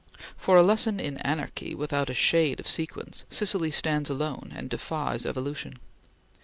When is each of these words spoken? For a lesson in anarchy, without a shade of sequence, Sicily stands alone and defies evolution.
For 0.35 0.57
a 0.57 0.63
lesson 0.63 0.99
in 0.99 1.17
anarchy, 1.19 1.75
without 1.75 2.09
a 2.09 2.15
shade 2.15 2.59
of 2.59 2.67
sequence, 2.67 3.23
Sicily 3.29 3.69
stands 3.69 4.09
alone 4.09 4.51
and 4.55 4.67
defies 4.67 5.27
evolution. 5.27 5.77